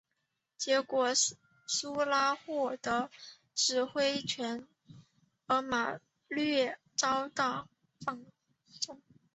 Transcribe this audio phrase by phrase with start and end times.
[0.57, 1.13] 结果
[1.67, 3.11] 苏拉获得
[3.53, 4.67] 指挥权
[5.45, 7.69] 而马略遭到
[8.03, 8.19] 放
[8.81, 8.99] 逐。